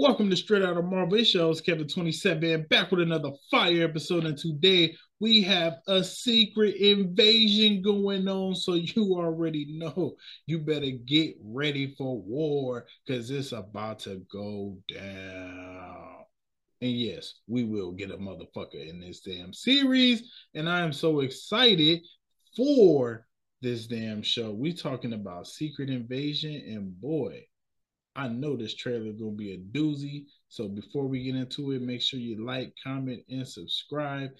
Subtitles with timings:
[0.00, 1.18] Welcome to Straight Out of Marvel.
[1.18, 4.26] It's shows Kevin27 back with another fire episode.
[4.26, 8.54] And today we have a secret invasion going on.
[8.54, 10.14] So you already know
[10.46, 16.24] you better get ready for war because it's about to go down.
[16.80, 20.30] And yes, we will get a motherfucker in this damn series.
[20.54, 22.02] And I am so excited
[22.56, 23.26] for
[23.62, 24.52] this damn show.
[24.52, 27.42] We talking about Secret Invasion, and boy,
[28.18, 30.24] I know this trailer is gonna be a doozy.
[30.48, 34.30] So before we get into it, make sure you like, comment, and subscribe.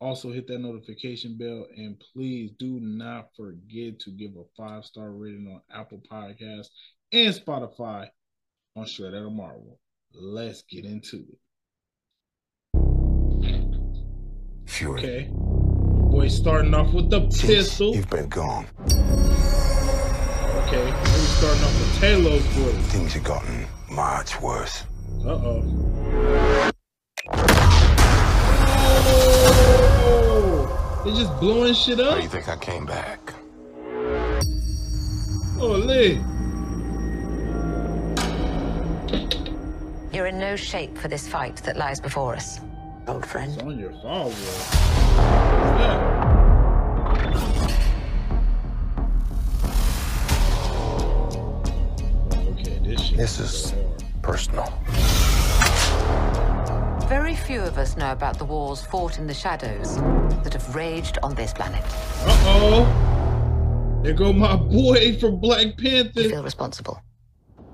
[0.00, 5.12] Also hit that notification bell, and please do not forget to give a five star
[5.12, 6.70] rating on Apple Podcasts
[7.12, 8.08] and Spotify
[8.74, 9.78] on Out of Marvel.
[10.12, 11.38] Let's get into it.
[14.66, 14.98] Fury.
[14.98, 15.30] Okay.
[15.30, 17.94] Boy, starting off with the Since pistol.
[17.94, 18.66] You've been gone.
[20.72, 20.90] Okay, we
[21.36, 22.86] starting off with Talos voice.
[22.86, 24.84] Things have gotten much worse.
[25.22, 26.72] Uh oh.
[31.04, 32.16] They just blowing shit How up.
[32.16, 33.34] do you think I came back?
[35.60, 36.22] Oh, Lee.
[40.10, 42.60] You're in no shape for this fight that lies before us.
[43.06, 43.52] Old friend.
[43.52, 44.30] It's on your fall, bro.
[44.30, 46.32] What's that?
[52.96, 53.74] This is
[54.22, 54.66] personal.
[57.08, 59.96] Very few of us know about the wars fought in the shadows
[60.44, 61.82] that have raged on this planet.
[62.24, 64.00] Uh oh.
[64.02, 65.72] There go my boy from Black You
[66.04, 67.00] Panther, feel responsible.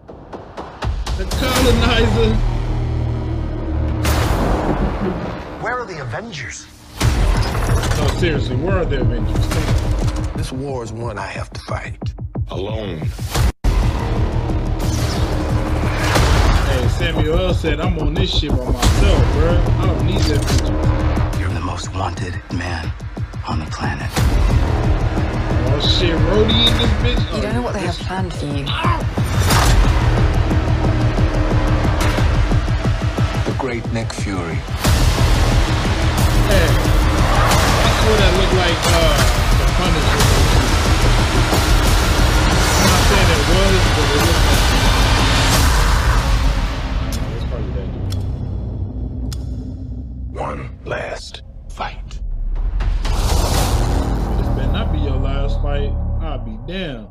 [0.07, 2.35] the colonizer.
[5.63, 6.67] Where are the Avengers?
[7.01, 10.37] No, seriously, where are the Avengers?
[10.37, 12.15] This war is one I have to fight.
[12.51, 13.09] Alone.
[17.59, 19.51] Said I'm on this shit by myself, bro.
[19.51, 21.41] I don't need that bitch.
[21.41, 22.93] You're the most wanted man
[23.49, 24.09] on the planet.
[24.15, 27.35] Oh shit, Rhodey in this bitch.
[27.35, 28.65] You don't know what they have planned for you.
[33.43, 34.55] The great Nick Fury.
[36.47, 39.19] Hey, I swear that look like uh,
[39.59, 40.23] the Punisher.
[42.79, 44.68] I'm not saying it was, but it looked like.
[55.69, 55.93] Fight.
[56.23, 57.09] I'll be damned.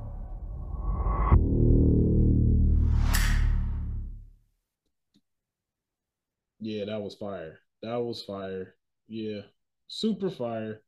[6.59, 7.59] Yeah, that was fire.
[7.83, 8.73] That was fire.
[9.07, 9.41] Yeah,
[9.87, 10.81] super fire.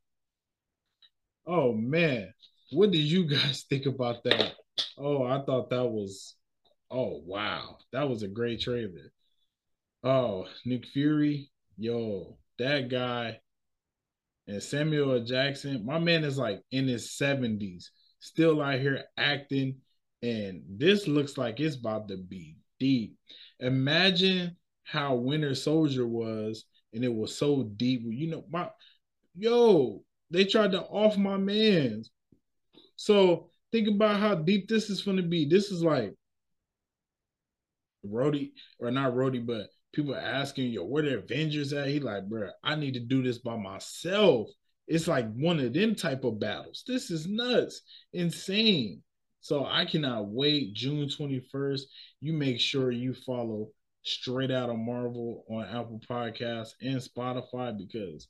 [1.45, 2.33] Oh man,
[2.71, 4.53] what did you guys think about that?
[4.97, 6.35] Oh, I thought that was.
[6.89, 9.13] Oh wow, that was a great trailer.
[10.03, 13.41] Oh, Nick Fury, yo, that guy
[14.49, 17.85] and Samuel Jackson, my man is like in his 70s,
[18.19, 19.75] still out here acting.
[20.23, 23.15] And this looks like it's about to be deep.
[23.59, 28.01] Imagine how Winter Soldier was, and it was so deep.
[28.03, 28.69] You know, my
[29.35, 32.09] yo, they tried to off my man's.
[32.95, 35.45] So think about how deep this is gonna be.
[35.45, 36.15] This is like
[38.03, 41.87] Rhodey, or not Rhodey, but people asking, yo, where the Avengers at?
[41.87, 44.49] He like, bro, I need to do this by myself.
[44.87, 46.83] It's like one of them type of battles.
[46.87, 47.81] This is nuts,
[48.13, 49.03] insane.
[49.41, 50.73] So I cannot wait.
[50.73, 51.81] June 21st.
[52.21, 53.69] You make sure you follow
[54.03, 58.27] Straight Out of Marvel on Apple Podcasts and Spotify because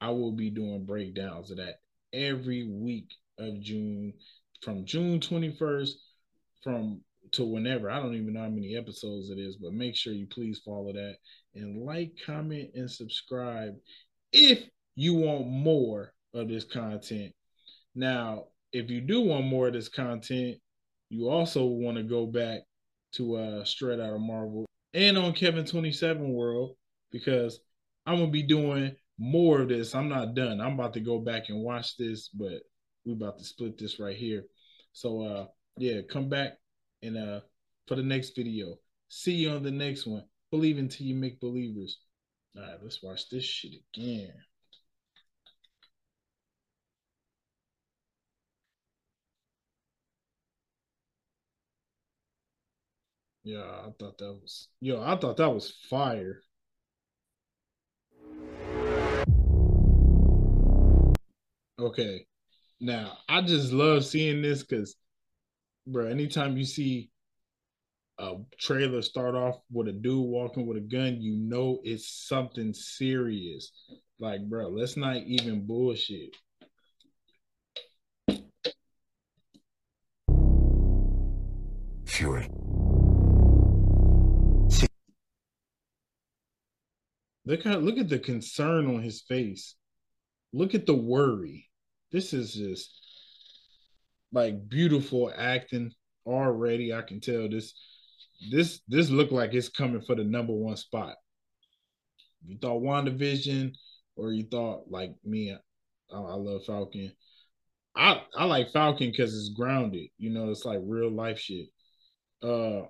[0.00, 1.80] I will be doing breakdowns of that
[2.12, 4.14] every week of June
[4.62, 5.90] from June 21st
[6.62, 7.00] from
[7.32, 7.90] to whenever.
[7.90, 10.92] I don't even know how many episodes it is, but make sure you please follow
[10.92, 11.16] that
[11.54, 13.74] and like, comment, and subscribe
[14.32, 14.64] if
[14.94, 17.32] you want more of this content.
[17.94, 20.58] Now, if you do want more of this content,
[21.08, 22.60] you also want to go back
[23.12, 26.76] to uh Straight Out of Marvel and on Kevin 27 World
[27.10, 27.60] because
[28.04, 29.94] I'm gonna be doing more of this.
[29.94, 30.60] I'm not done.
[30.60, 32.60] I'm about to go back and watch this, but
[33.04, 34.44] we about to split this right here.
[34.92, 35.46] So uh
[35.78, 36.54] yeah, come back
[37.02, 37.40] and uh
[37.86, 38.78] for the next video.
[39.08, 40.24] See you on the next one.
[40.50, 41.98] Believe until you make believers.
[42.56, 44.32] All right, let's watch this shit again.
[53.44, 56.42] Yeah, I thought that was yo, I thought that was fire.
[61.78, 62.26] Okay.
[62.80, 64.96] Now, I just love seeing this because
[65.86, 67.10] bro, anytime you see
[68.18, 72.72] a trailer start off with a dude walking with a gun, you know it's something
[72.72, 73.72] serious.
[74.18, 76.34] Like, bro, let's not even bullshit.
[82.06, 82.48] Fury.
[87.44, 89.76] Look how look at the concern on his face.
[90.52, 91.68] Look at the worry.
[92.10, 93.05] This is just
[94.36, 95.90] like beautiful acting
[96.26, 96.92] already.
[96.92, 97.72] I can tell this
[98.52, 101.14] this this look like it's coming for the number one spot.
[102.46, 103.72] You thought WandaVision,
[104.14, 105.56] or you thought like me,
[106.12, 107.12] I, I love Falcon.
[107.96, 110.08] I I like Falcon because it's grounded.
[110.18, 111.68] You know, it's like real life shit.
[112.42, 112.82] Uh,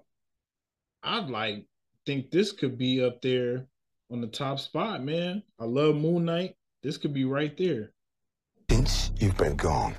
[1.04, 1.64] I'd like
[2.06, 3.69] think this could be up there
[4.10, 5.44] on the top spot, man.
[5.60, 6.56] I love Moon Knight.
[6.82, 7.92] This could be right there.
[8.69, 9.94] Since you've been gone.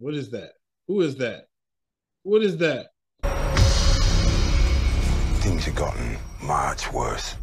[0.00, 0.52] What is that?
[0.88, 1.48] Who is that?
[2.22, 2.86] What is that?
[5.42, 7.36] Things have gotten much worse.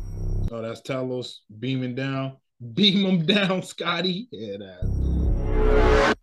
[0.52, 2.38] Oh, that's Talos beaming down.
[2.74, 4.28] Beam him down, Scotty.
[4.32, 6.16] Yeah, that.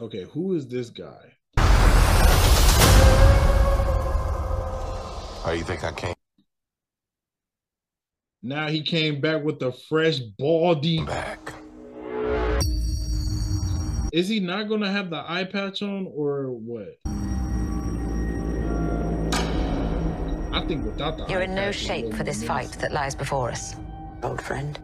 [0.00, 1.36] Okay, who is this guy?
[5.44, 6.14] How you think I came
[8.42, 11.04] Now he came back with a fresh baldy.
[11.04, 11.39] back?
[14.12, 16.96] Is he not going to have the eye patch on or what?
[20.52, 22.76] I think without the You're eye in no patch, shape for this fight nice.
[22.76, 23.76] that lies before us,
[24.24, 24.76] old friend.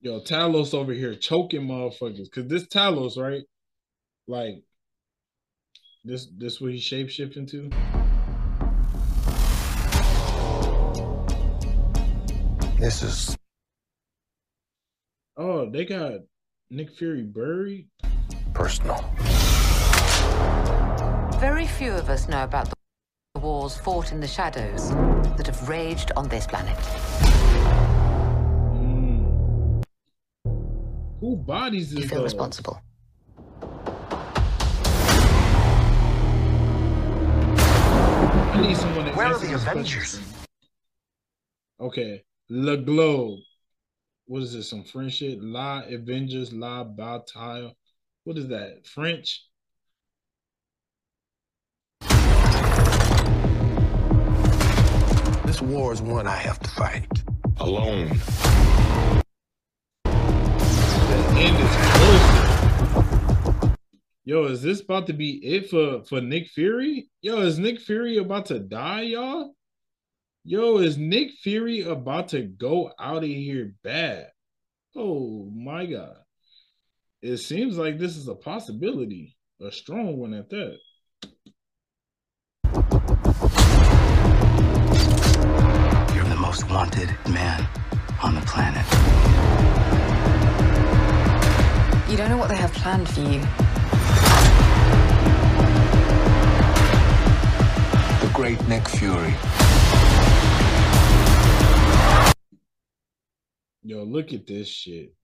[0.00, 2.30] Yo, Talos over here choking motherfuckers.
[2.30, 3.44] Cause this Talos, right?
[4.26, 4.62] Like
[6.04, 7.70] this this what he shape shifting to?
[12.78, 13.37] This is
[15.38, 16.20] Oh, they got
[16.70, 17.88] Nick Fury buried.
[18.54, 18.96] personal.
[21.38, 22.68] Very few of us know about
[23.34, 24.90] the wars fought in the shadows
[25.36, 26.76] that have raged on this planet.
[28.74, 29.84] Mm.
[31.20, 32.24] Who bodies You feel those?
[32.34, 32.80] responsible.
[38.50, 40.18] I need someone to Where are the Avengers?
[40.18, 41.86] for.
[41.86, 43.38] Okay, Le Globe.
[44.28, 44.68] What is this?
[44.68, 45.42] Some French shit?
[45.42, 47.74] La Avengers, La Bataille.
[48.24, 48.86] What is that?
[48.86, 49.42] French?
[55.46, 57.10] This war is one I have to fight.
[57.56, 58.08] Alone.
[60.04, 60.12] The
[61.34, 63.74] end is closer.
[64.26, 67.08] Yo, is this about to be it for for Nick Fury?
[67.22, 69.54] Yo, is Nick Fury about to die, y'all?
[70.44, 74.28] Yo, is Nick Fury about to go out of here bad?
[74.96, 76.16] Oh my god.
[77.20, 80.78] It seems like this is a possibility, a strong one at that.
[86.14, 87.66] You're the most wanted man
[88.22, 88.86] on the planet.
[92.08, 93.40] You don't know what they have planned for you.
[98.20, 99.34] The great Nick Fury.
[103.88, 105.14] Yo, look at this shit.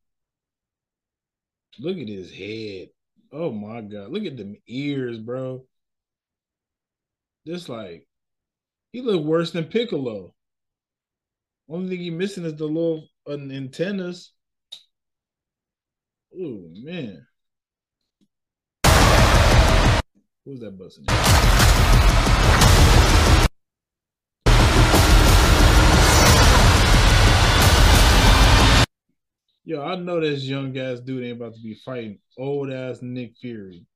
[1.78, 2.88] Look at his head.
[3.30, 4.08] Oh my god.
[4.08, 5.66] Look at them ears, bro.
[7.46, 8.08] Just like
[8.90, 10.32] he look worse than Piccolo.
[11.68, 14.32] Only thing he missing is the little uh, antennas.
[16.34, 17.26] Oh man.
[20.46, 21.83] Who's that busting?
[29.66, 33.34] Yo, I know this young ass dude ain't about to be fighting old ass Nick
[33.40, 33.86] Fury.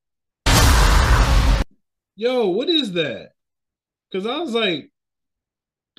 [2.17, 3.33] Yo, what is that?
[4.11, 4.91] Cause I was like,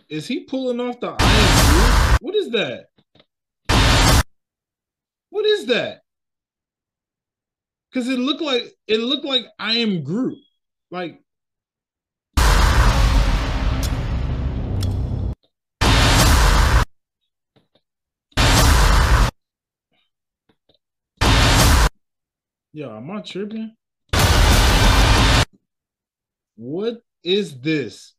[0.10, 2.18] is he pulling off the Iron?
[2.20, 2.88] What is that?
[5.30, 6.02] What is that?
[7.94, 10.40] Cause it looked like it looked like I am Groot.
[10.90, 11.22] Like
[22.80, 23.76] Yo, am I tripping?
[26.56, 28.14] What is this?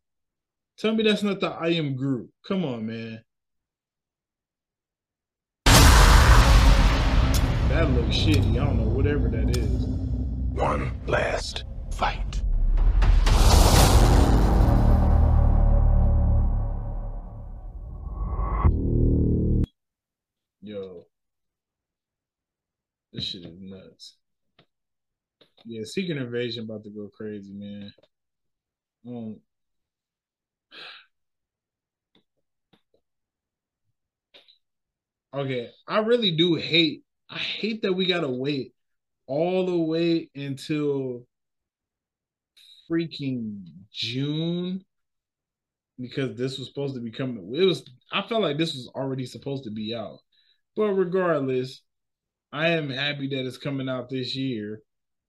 [0.77, 2.29] Tell me that's not the I am Groot.
[2.47, 3.25] Come on, man.
[7.71, 8.61] That looks shitty.
[8.61, 9.87] I don't know, whatever that is.
[10.53, 12.43] One last fight.
[20.61, 21.07] Yo.
[23.15, 24.17] This shit is nuts.
[25.65, 27.93] Yeah, Secret Invasion about to go crazy, man.
[29.07, 29.41] Um,
[35.35, 37.03] okay, I really do hate.
[37.29, 38.75] I hate that we gotta wait
[39.27, 41.27] all the way until
[42.89, 43.63] freaking
[43.93, 44.85] June
[45.99, 47.55] because this was supposed to be coming.
[47.55, 47.85] It was.
[48.13, 50.19] I felt like this was already supposed to be out,
[50.77, 51.83] but regardless,
[52.53, 54.83] I am happy that it's coming out this year,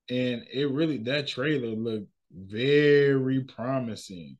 [0.08, 4.38] and it really that trailer looked very promising.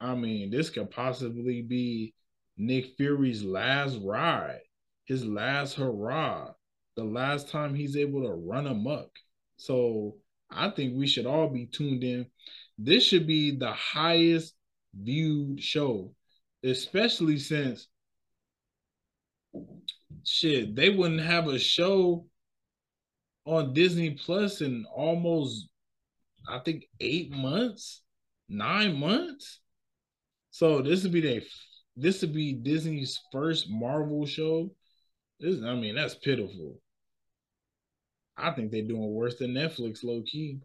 [0.00, 2.14] I mean, this could possibly be
[2.56, 4.60] Nick Fury's last ride,
[5.04, 6.52] his last hurrah,
[6.96, 9.10] the last time he's able to run amok.
[9.56, 10.16] So
[10.50, 12.26] I think we should all be tuned in.
[12.78, 14.54] This should be the highest
[14.94, 16.14] viewed show,
[16.64, 17.88] especially since
[20.24, 22.26] shit, they wouldn't have a show
[23.50, 25.68] on Disney Plus in almost
[26.48, 28.02] I think eight months,
[28.48, 29.60] nine months.
[30.50, 31.42] So this would be the
[31.96, 34.70] this would be Disney's first Marvel show.
[35.38, 36.80] This, I mean, that's pitiful.
[38.36, 40.60] I think they're doing worse than Netflix, low key.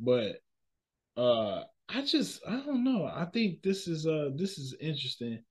[0.00, 0.36] But
[1.16, 3.04] uh I just I don't know.
[3.04, 5.42] I think this is uh this is interesting.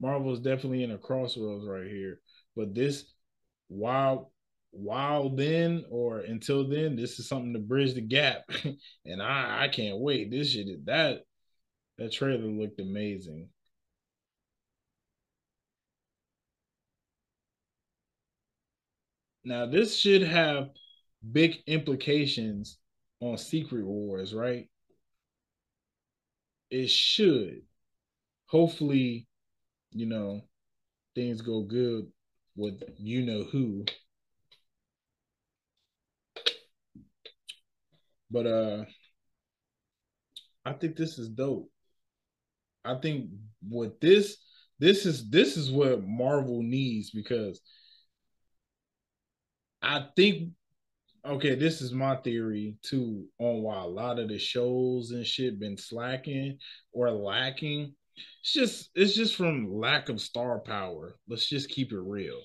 [0.00, 2.20] Marvel is definitely in a crossroads right here.
[2.56, 3.04] But this
[3.70, 4.32] while
[4.72, 8.44] while then or until then, this is something to bridge the gap.
[9.06, 10.30] and I I can't wait.
[10.30, 11.22] This shit that
[11.98, 13.48] that trailer looked amazing.
[19.44, 20.70] Now this should have
[21.32, 22.78] big implications
[23.20, 24.68] on Secret Wars, right?
[26.70, 27.62] It should.
[28.46, 29.26] Hopefully,
[29.92, 30.42] you know,
[31.14, 32.10] things go good
[32.60, 33.84] with you know who.
[38.30, 38.84] But uh
[40.64, 41.70] I think this is dope.
[42.84, 43.30] I think
[43.68, 44.36] what this
[44.78, 47.60] this is this is what Marvel needs because
[49.82, 50.52] I think
[51.24, 55.60] okay, this is my theory too on why a lot of the shows and shit
[55.60, 56.58] been slacking
[56.92, 57.94] or lacking.
[58.42, 61.16] It's just it's just from lack of star power.
[61.28, 62.40] Let's just keep it real.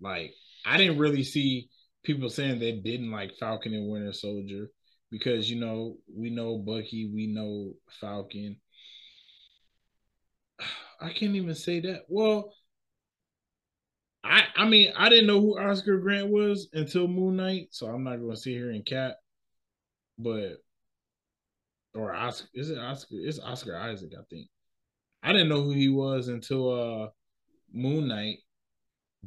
[0.00, 0.32] Like
[0.64, 1.68] I didn't really see
[2.04, 4.70] people saying they didn't like Falcon and Winter Soldier
[5.10, 8.56] because you know we know Bucky, we know Falcon.
[11.00, 12.02] I can't even say that.
[12.08, 12.52] Well,
[14.24, 18.04] I I mean I didn't know who Oscar Grant was until Moon Knight, so I'm
[18.04, 19.16] not going to sit here and cap.
[20.18, 20.54] But
[21.94, 23.16] or Oscar is it Oscar?
[23.18, 24.48] It's Oscar Isaac, I think.
[25.22, 27.08] I didn't know who he was until uh
[27.72, 28.38] Moon Knight,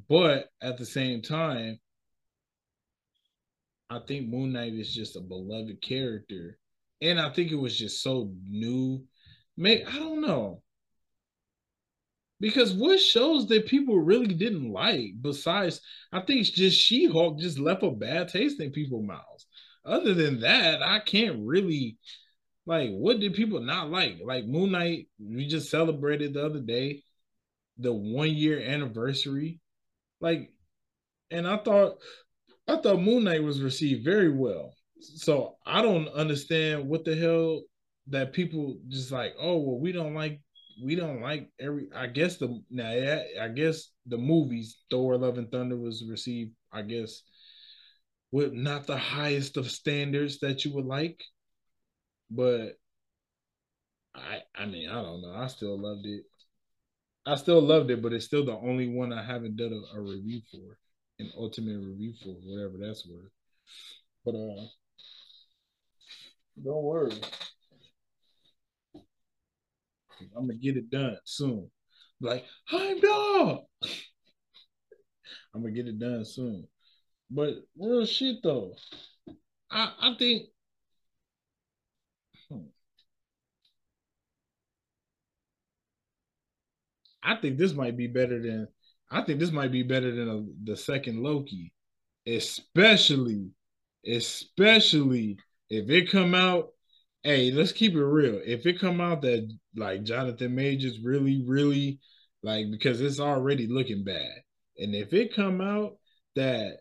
[0.08, 1.80] but at the same time,
[3.90, 6.58] I think Moon Knight is just a beloved character,
[7.02, 9.04] and I think it was just so new.
[9.58, 10.64] May I don't know.
[12.40, 15.80] Because what shows that people really didn't like besides
[16.12, 19.46] i think just she-hulk just left a bad taste in people's mouths.
[19.86, 21.98] Other than that i can't really
[22.66, 24.20] like what did people not like?
[24.24, 27.04] Like moon knight we just celebrated the other day
[27.78, 29.60] the one year anniversary
[30.22, 30.52] like
[31.32, 31.98] and i thought
[32.68, 37.62] i thought moon knight was received very well so i don't understand what the hell
[38.08, 40.42] that people just like oh well we don't like
[40.82, 41.88] we don't like every.
[41.96, 46.54] I guess the now yeah, I guess the movies Thor: Love and Thunder was received.
[46.72, 47.22] I guess
[48.32, 51.22] with not the highest of standards that you would like,
[52.30, 52.78] but
[54.16, 55.34] I I mean I don't know.
[55.36, 56.24] I still loved it.
[57.26, 60.02] I still loved it, but it's still the only one I haven't done a, a
[60.02, 60.78] review for,
[61.20, 63.32] an ultimate review for, whatever that's worth.
[64.26, 64.66] But uh,
[66.64, 67.14] don't worry.
[70.36, 71.70] I'm gonna get it done soon.
[72.20, 73.62] Like, I'm dog.
[75.54, 76.68] I'm gonna get it done soon.
[77.30, 78.76] But real shit though,
[79.70, 80.48] I I think.
[82.50, 82.68] Hmm.
[87.32, 88.68] I think this might be better than.
[89.10, 91.74] I think this might be better than a, the second Loki,
[92.26, 93.50] especially,
[94.06, 95.38] especially
[95.70, 96.70] if it come out
[97.24, 98.42] hey, let's keep it real.
[98.46, 102.00] If it come out that like Jonathan Majors really, really
[102.44, 104.42] like because it's already looking bad,
[104.78, 105.98] and if it come out
[106.36, 106.78] that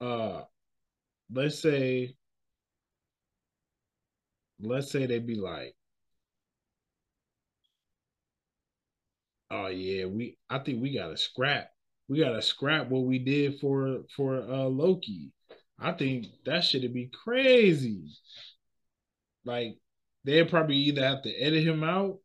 [0.00, 0.42] uh
[1.32, 2.14] let's say
[4.60, 5.74] let's say they be like
[9.50, 11.70] oh yeah we i think we gotta scrap
[12.08, 15.30] we gotta scrap what we did for for uh Loki.
[15.78, 18.10] I think that should be crazy.
[19.44, 19.76] Like
[20.24, 22.18] they'd probably either have to edit him out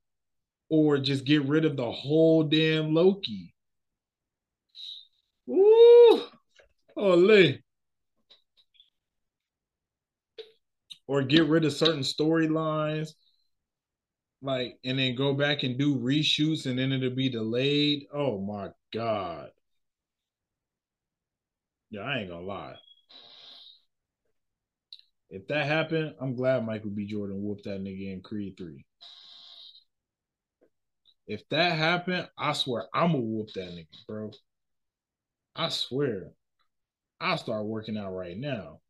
[0.70, 3.54] or just get rid of the whole damn Loki.
[5.46, 6.24] Woo!
[6.96, 7.62] Holy.
[11.06, 13.10] Or get rid of certain storylines
[14.44, 18.08] like and then go back and do reshoots and then it'll be delayed.
[18.14, 19.50] Oh my god.
[21.90, 22.76] Yeah, I ain't gonna lie.
[25.30, 27.06] If that happened, I'm glad Michael B.
[27.06, 28.86] Jordan whooped that nigga in Creed 3.
[31.26, 34.32] If that happened, I swear I'm gonna whoop that nigga, bro.
[35.56, 36.32] I swear.
[37.22, 38.82] I'll start working out right now.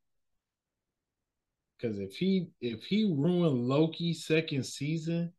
[1.79, 5.33] Cause if he if he ruined Loki's second season,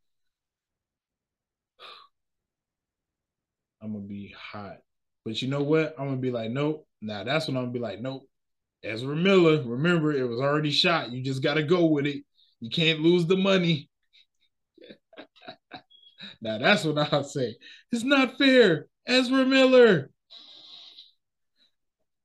[3.84, 4.78] I'm gonna be hot.
[5.24, 5.94] But you know what?
[5.98, 6.86] I'm gonna be like, nope.
[7.02, 8.26] Now that's when I'm gonna be like, nope.
[8.82, 11.12] Ezra Miller, remember it was already shot.
[11.12, 12.24] You just gotta go with it.
[12.60, 13.90] You can't lose the money.
[16.40, 17.56] now that's what I'll say.
[17.92, 18.86] It's not fair.
[19.06, 20.10] Ezra Miller.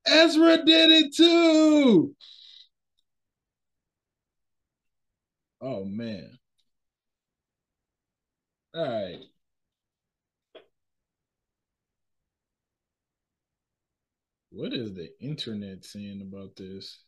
[0.06, 2.14] Ezra did it too.
[5.62, 6.38] Oh man.
[8.74, 9.29] All right.
[14.50, 16.98] What is the internet saying about this?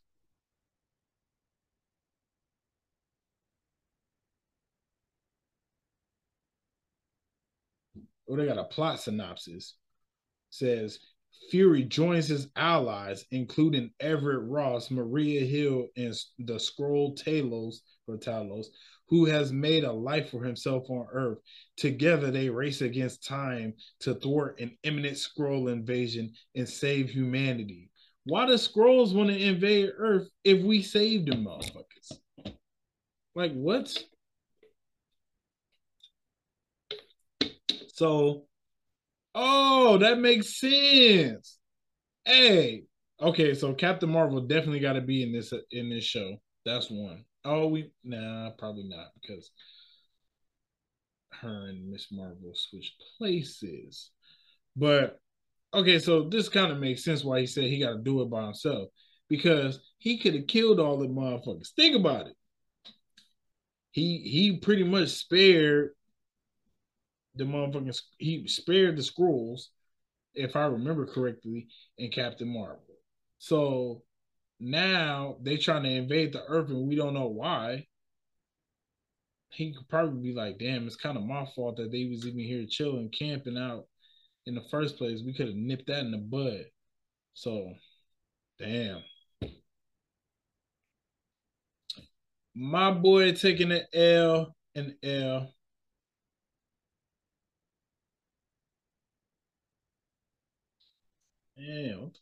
[8.29, 9.75] Oh, they got a plot synopsis.
[10.51, 11.01] says
[11.51, 18.67] Fury joins his allies, including Everett Ross, Maria Hill, and the Skrull Talos or Talos,
[19.13, 21.37] who has made a life for himself on Earth.
[21.77, 27.91] Together, they race against time to thwart an imminent Skrull invasion and save humanity.
[28.25, 32.57] Why do Skrulls want to invade Earth if we saved them, motherfuckers?
[33.35, 33.95] Like, what?
[37.89, 38.47] So,
[39.35, 41.59] oh, that makes sense.
[42.25, 42.85] Hey,
[43.21, 46.37] okay, so Captain Marvel definitely got to be in this in this show.
[46.65, 47.27] That's one.
[47.45, 49.51] Oh, we nah, probably not because
[51.41, 54.11] her and Miss Marvel switch places.
[54.77, 55.19] But
[55.75, 58.31] okay, so this kind of makes sense why he said he got to do it
[58.31, 58.89] by himself
[59.29, 61.71] because he could have killed all the motherfuckers.
[61.75, 62.37] Think about it.
[63.91, 65.91] He he pretty much spared
[67.35, 69.69] the motherfucking he spared the Skrulls,
[70.35, 72.83] if I remember correctly, in Captain Marvel.
[73.39, 74.03] So
[74.63, 77.87] now they trying to invade the earth and we don't know why.
[79.51, 82.41] He could probably be like, damn, it's kind of my fault that they was even
[82.41, 83.87] here chilling, camping out
[84.47, 85.21] in the first place.
[85.25, 86.65] We could have nipped that in the bud.
[87.35, 87.75] So,
[88.59, 89.03] damn.
[92.55, 95.53] My boy taking an L and L.
[101.57, 102.13] Damn,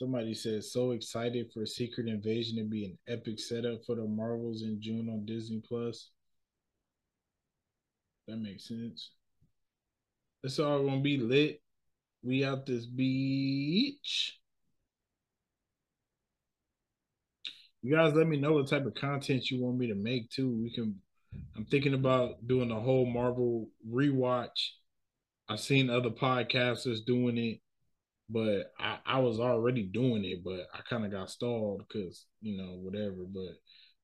[0.00, 4.62] Somebody says so excited for Secret Invasion to be an epic setup for the Marvels
[4.62, 6.08] in June on Disney Plus.
[8.26, 9.10] That makes sense.
[10.42, 11.60] It's all gonna be lit.
[12.22, 14.40] We out this beach.
[17.82, 20.48] You guys let me know what type of content you want me to make too.
[20.62, 20.98] We can
[21.54, 24.70] I'm thinking about doing a whole Marvel rewatch.
[25.46, 27.60] I've seen other podcasters doing it
[28.30, 32.56] but I, I was already doing it, but I kind of got stalled because you
[32.56, 33.56] know whatever, but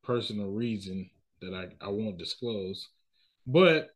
[0.03, 1.09] personal reason
[1.41, 2.89] that I I won't disclose.
[3.47, 3.91] But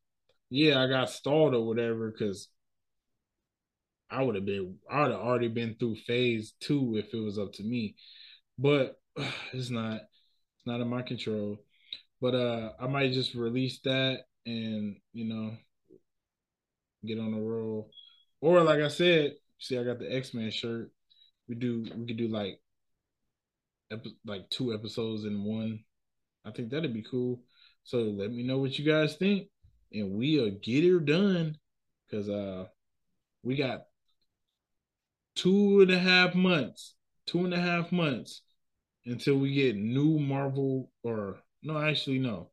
[0.51, 2.49] yeah, I got stalled or whatever because
[4.11, 7.38] I would have been I would have already been through phase two if it was
[7.38, 7.97] up to me,
[8.59, 9.01] but
[9.53, 11.59] it's not it's not in my control.
[12.21, 15.57] But uh, I might just release that and you know
[17.05, 17.90] get on the roll,
[18.40, 20.90] or like I said, See, I got the X Men shirt.
[21.49, 22.61] We do we could do like
[24.25, 25.81] like two episodes in one.
[26.44, 27.42] I think that'd be cool.
[27.85, 29.49] So let me know what you guys think,
[29.92, 31.57] and we'll get it done.
[32.11, 32.66] Cause uh,
[33.42, 33.83] we got
[35.37, 36.94] two and a half months,
[37.27, 38.42] two and a half months
[39.07, 42.51] until we get new Marvel or no, actually no.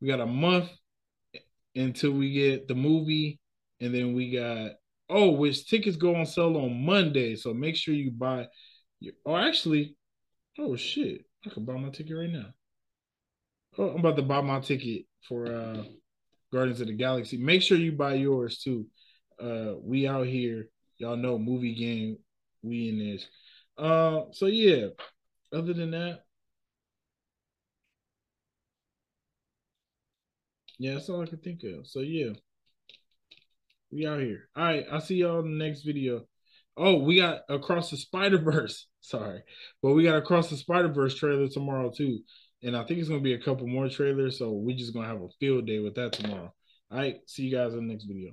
[0.00, 0.70] We got a month
[1.74, 3.40] until we get the movie,
[3.80, 4.72] and then we got
[5.08, 7.36] oh, which tickets go on sale on Monday.
[7.36, 8.48] So make sure you buy.
[9.00, 9.96] Your, oh, actually,
[10.58, 12.46] oh shit, I can buy my ticket right now.
[13.78, 15.84] Oh, I'm about to buy my ticket for uh
[16.52, 17.38] Guardians of the Galaxy.
[17.38, 18.86] Make sure you buy yours too.
[19.40, 22.18] Uh, we out here, y'all know movie game.
[22.62, 23.26] We in this.
[23.78, 24.88] Uh, so yeah.
[25.52, 26.20] Other than that,
[30.78, 31.86] yeah, that's all I can think of.
[31.86, 32.32] So yeah,
[33.92, 34.48] we out here.
[34.56, 36.22] All right, I'll see y'all in the next video.
[36.76, 38.86] Oh, we got across the Spider Verse.
[39.00, 39.42] Sorry,
[39.82, 42.20] but we got across the Spider Verse trailer tomorrow too,
[42.62, 44.38] and I think it's gonna be a couple more trailers.
[44.38, 46.52] So we're just gonna have a field day with that tomorrow.
[46.90, 48.32] All right, see you guys in the next video.